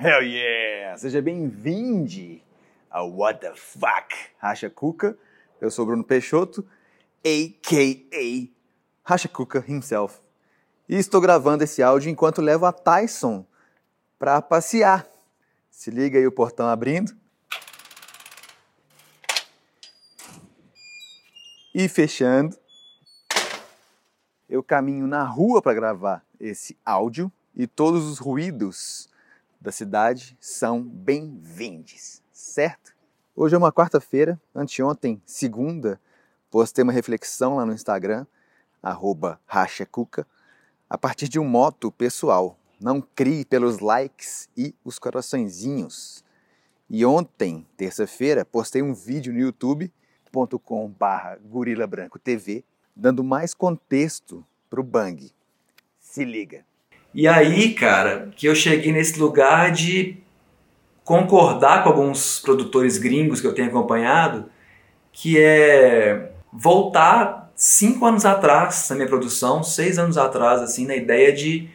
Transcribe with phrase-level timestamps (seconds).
[0.00, 0.96] Hell yeah!
[0.96, 2.40] Seja bem-vindo
[2.88, 5.18] ao What the Fuck Racha Cuca.
[5.60, 6.64] Eu sou Bruno Peixoto,
[7.26, 8.48] a.k.a.
[9.02, 10.20] Racha Cuca himself.
[10.88, 13.44] E estou gravando esse áudio enquanto levo a Tyson
[14.20, 15.04] para passear.
[15.68, 17.12] Se liga aí o portão abrindo.
[21.74, 22.56] E fechando.
[24.48, 29.08] Eu caminho na rua para gravar esse áudio e todos os ruídos
[29.60, 32.94] da cidade são bem-vindos, certo?
[33.34, 36.00] Hoje é uma quarta-feira, anteontem, segunda,
[36.50, 38.24] postei uma reflexão lá no Instagram,
[38.80, 40.26] arroba rachacuca,
[40.88, 42.56] a partir de um moto pessoal.
[42.80, 46.24] Não crie pelos likes e os coraçõezinhos.
[46.88, 51.38] E ontem, terça-feira, postei um vídeo no youtube.com barra
[52.94, 55.32] dando mais contexto para o Bang.
[55.98, 56.64] Se liga.
[57.14, 60.18] E aí, cara, que eu cheguei nesse lugar de
[61.04, 64.44] concordar com alguns produtores gringos que eu tenho acompanhado,
[65.10, 71.32] que é voltar cinco anos atrás na minha produção, seis anos atrás, assim, na ideia
[71.32, 71.68] de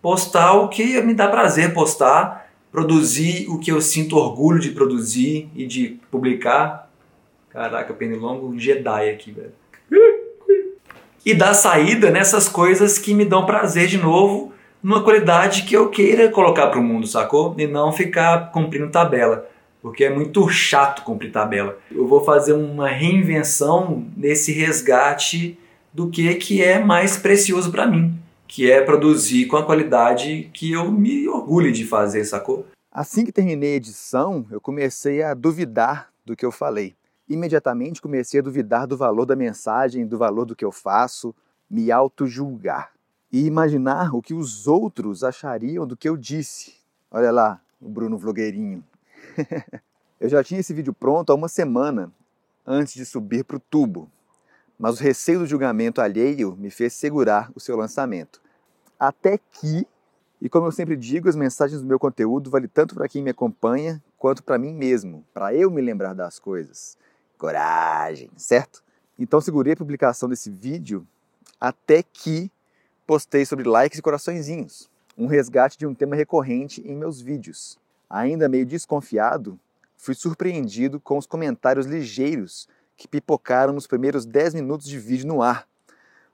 [0.00, 5.50] postar o que me dá prazer postar, produzir o que eu sinto orgulho de produzir
[5.54, 6.88] e de publicar.
[7.50, 9.52] Caraca, pernilongo um Jedi aqui, velho.
[11.24, 14.54] E dar saída nessas coisas que me dão prazer de novo
[14.86, 17.56] numa qualidade que eu queira colocar para o mundo, sacou?
[17.58, 19.44] E não ficar cumprindo tabela,
[19.82, 21.76] porque é muito chato cumprir tabela.
[21.90, 25.58] Eu vou fazer uma reinvenção nesse resgate
[25.92, 30.70] do que que é mais precioso para mim, que é produzir com a qualidade que
[30.70, 32.64] eu me orgulho de fazer, sacou?
[32.92, 36.94] Assim que terminei a edição, eu comecei a duvidar do que eu falei.
[37.28, 41.34] Imediatamente comecei a duvidar do valor da mensagem, do valor do que eu faço,
[41.68, 42.94] me auto-julgar
[43.32, 46.74] e imaginar o que os outros achariam do que eu disse.
[47.10, 48.84] Olha lá, o Bruno Vlogueirinho.
[50.20, 52.12] eu já tinha esse vídeo pronto há uma semana
[52.66, 54.10] antes de subir para o tubo,
[54.78, 58.40] mas o receio do julgamento alheio me fez segurar o seu lançamento.
[58.98, 59.86] Até que,
[60.40, 63.30] e como eu sempre digo, as mensagens do meu conteúdo valem tanto para quem me
[63.30, 66.96] acompanha quanto para mim mesmo, para eu me lembrar das coisas.
[67.38, 68.82] Coragem, certo?
[69.18, 71.06] Então segurei a publicação desse vídeo
[71.60, 72.50] até que
[73.06, 77.78] postei sobre likes e coraçõezinhos, um resgate de um tema recorrente em meus vídeos.
[78.10, 79.58] Ainda meio desconfiado,
[79.96, 85.40] fui surpreendido com os comentários ligeiros que pipocaram nos primeiros 10 minutos de vídeo no
[85.40, 85.68] ar,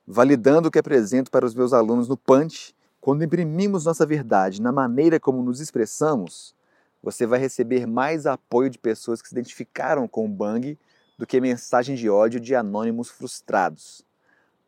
[0.06, 2.74] validando o que apresento para os meus alunos no Punch.
[3.00, 6.54] Quando imprimimos nossa verdade na maneira como nos expressamos,
[7.02, 10.78] você vai receber mais apoio de pessoas que se identificaram com o Bang
[11.18, 14.04] do que mensagem de ódio de anônimos frustrados.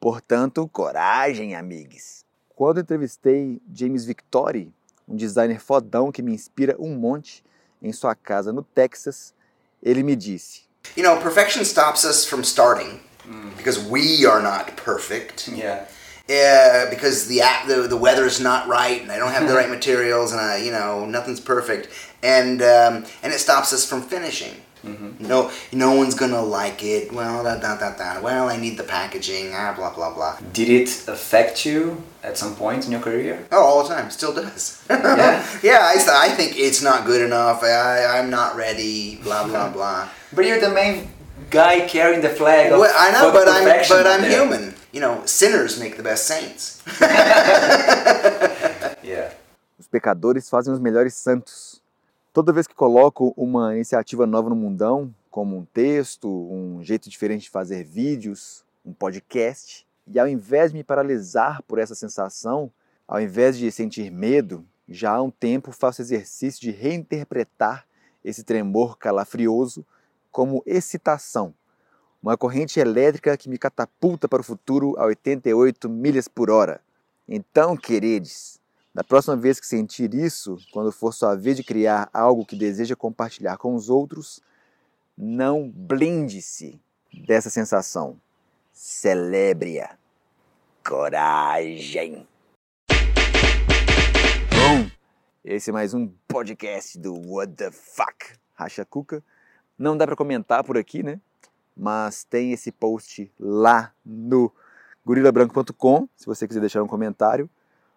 [0.05, 2.27] Portanto, coragem, amigos.
[2.55, 4.71] Quando entrevistei James Victori,
[5.09, 7.43] um designer fodão que me inspira um monte,
[7.83, 9.33] em sua casa no Texas,
[9.83, 13.01] ele me disse: You know, perfection stops us from starting
[13.57, 15.49] because we are not perfect.
[15.49, 15.87] Yeah.
[16.29, 19.71] Yeah, because the app, the the weather's not right, and I don't have the right
[19.79, 21.89] materials, and I, you know, nothing's perfect,
[22.23, 24.53] and um, and it stops us from finishing.
[25.19, 27.13] No, no one's gonna like it.
[27.13, 28.21] Well, da da da da.
[28.21, 29.53] Well, I need the packaging.
[29.55, 30.37] Ah, blah blah blah.
[30.53, 33.47] Did it affect you at some point in your career?
[33.51, 34.11] Oh, all the time.
[34.11, 34.83] Still does.
[34.91, 35.43] Yeah?
[35.63, 35.81] yeah.
[35.93, 37.63] I, I think it's not good enough.
[37.63, 39.17] I, I'm not ready.
[39.23, 40.09] Blah blah blah.
[40.33, 41.09] But you're the main
[41.51, 44.31] guy carrying the flag of Well, I know, but I'm but I'm there.
[44.45, 44.75] human.
[44.93, 46.83] You know, sinners make the best saints.
[49.03, 49.31] Yeah.
[49.79, 51.81] Os pecadores fazem os melhores santos.
[52.35, 57.43] Toda vez que coloco uma iniciativa nova no mundão, como um texto, um jeito diferente
[57.43, 62.73] de fazer vídeos, um podcast, e ao invés de me paralisar por essa sensação,
[63.07, 67.87] ao invés de sentir medo, já há um tempo faço exercício de reinterpretar
[68.25, 69.87] esse tremor calafrioso
[70.33, 71.55] como excitação,
[72.21, 76.81] uma corrente elétrica que me catapulta para o futuro a 88 milhas por hora.
[77.29, 78.59] Então, queridos,
[78.95, 82.95] da próxima vez que sentir isso, quando for sua vez de criar algo que deseja
[82.95, 84.41] compartilhar com os outros,
[85.19, 86.81] não blinde-se
[87.27, 88.21] dessa sensação.
[88.73, 89.97] Celebre-a.
[90.87, 92.25] Coragem.
[94.51, 94.89] Bom,
[95.45, 99.25] esse é mais um podcast do What the Fuck Racha Cuca.
[99.77, 101.21] Não dá para comentar por aqui, né?
[101.77, 104.53] Mas tem esse post lá no
[105.05, 107.51] gorilabranco.com, se você quiser deixar um comentário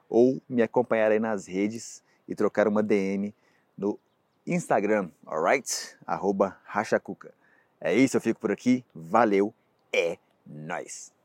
[0.10, 3.34] ou me acompanhar aí nas redes e trocar uma DM
[3.78, 4.00] no
[4.46, 5.98] Instagram, alright?
[6.06, 7.34] Arroba Rachacuca.
[7.80, 8.84] É isso, eu fico por aqui.
[8.94, 9.54] Valeu,
[9.94, 11.17] é nóis!